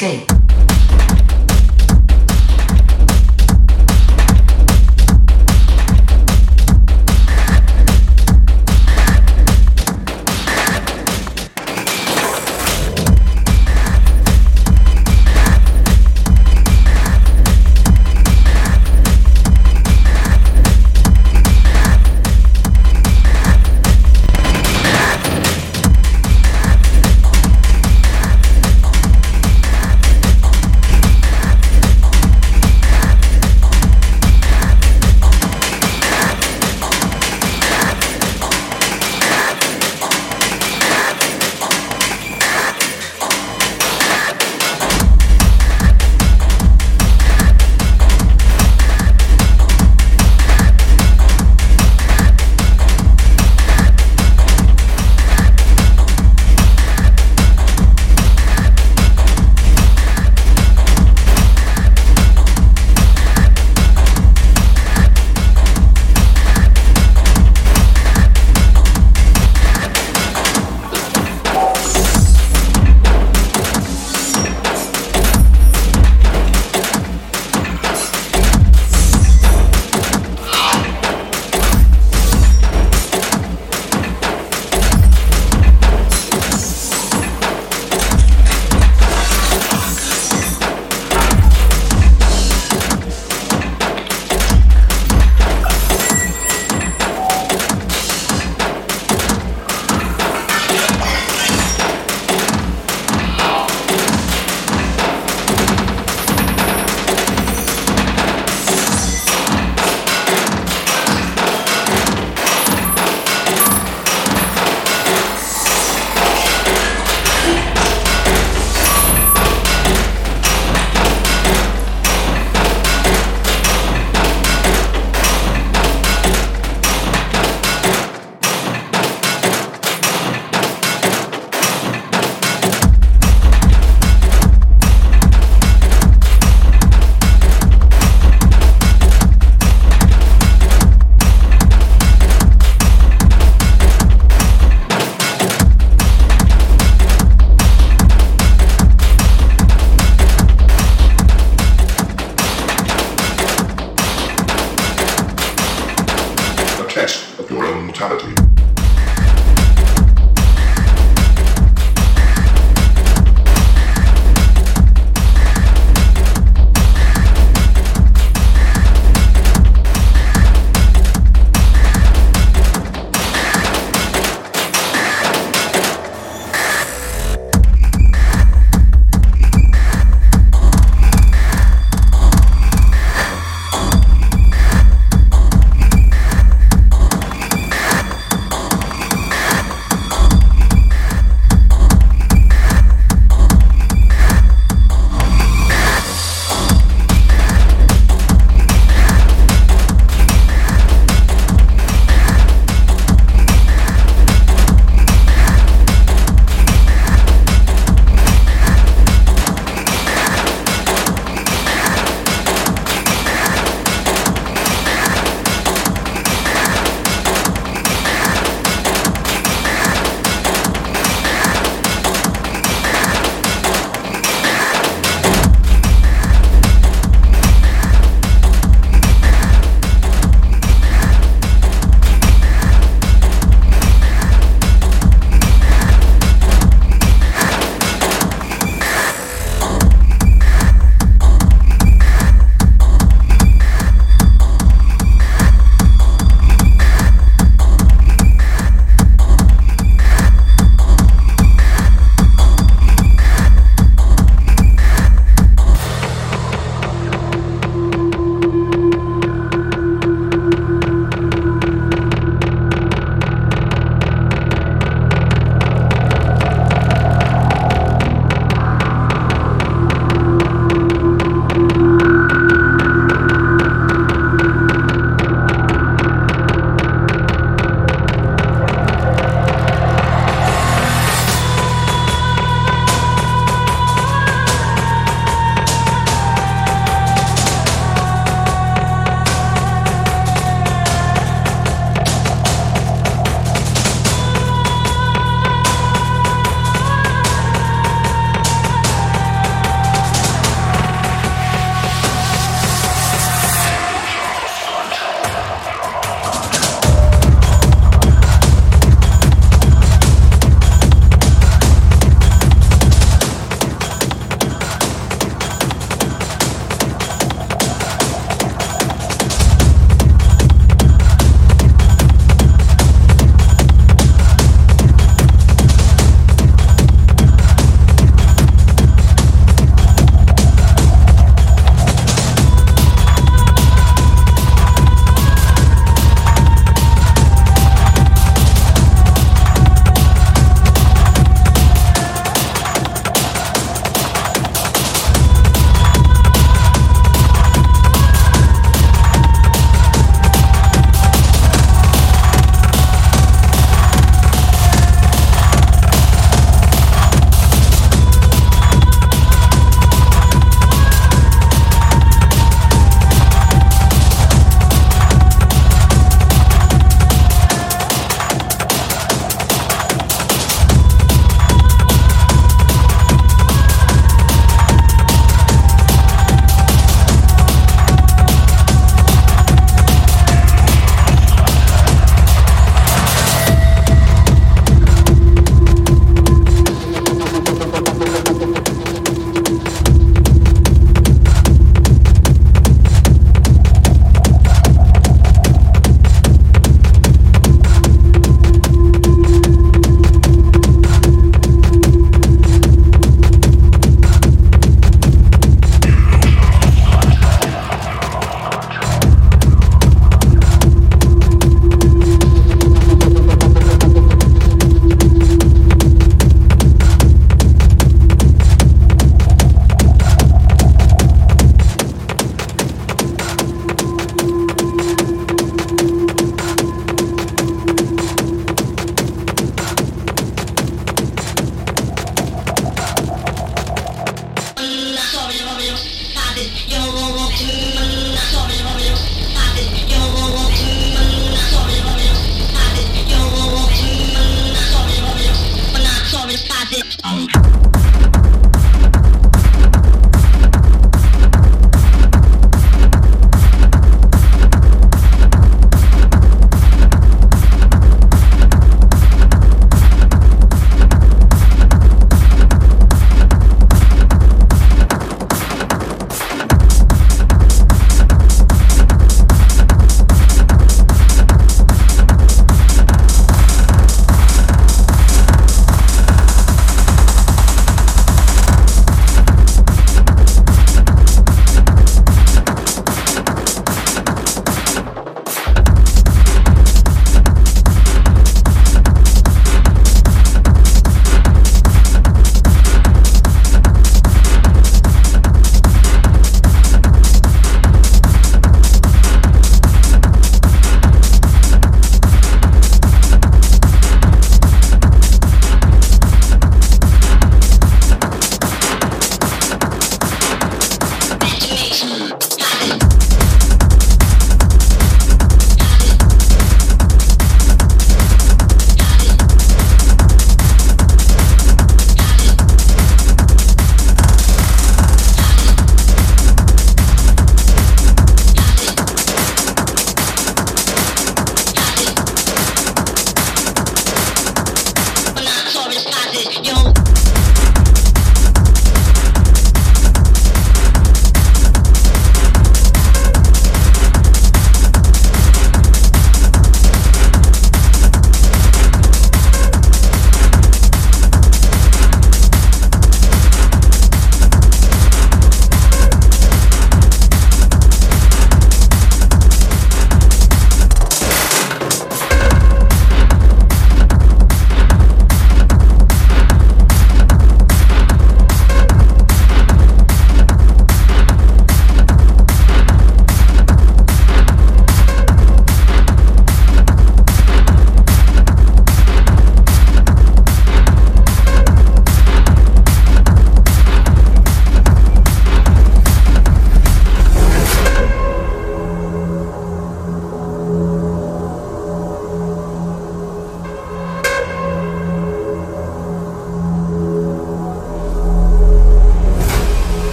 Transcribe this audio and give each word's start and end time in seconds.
escape. 0.00 0.27